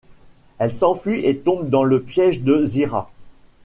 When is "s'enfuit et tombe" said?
0.73-1.69